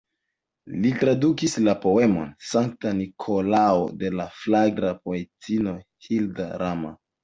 Li 0.85 0.93
tradukis 1.03 1.53
la 1.67 1.75
poemon 1.83 2.33
"Sankta 2.53 2.95
Nikolao" 3.03 3.87
de 4.03 4.15
la 4.19 4.29
flandra 4.41 4.95
poetino 5.07 5.81
Hilda 6.11 6.55
Ram. 6.69 6.89